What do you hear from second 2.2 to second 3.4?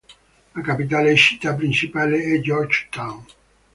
è Georgetown.